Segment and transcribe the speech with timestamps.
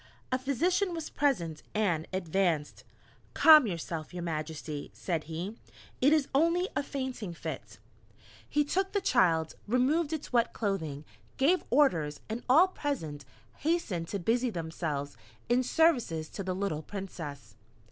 [0.31, 2.83] A physician was present and advanced.
[3.35, 5.59] "Calm yourself, your Majesty," said he,
[6.01, 7.77] "It is only a fainting fit."
[8.49, 11.05] He took the child, removed its wet clothing,
[11.37, 13.25] gave orders, and all present
[13.57, 15.17] hastened to busy themselves
[15.49, 17.53] in services to the little Princess.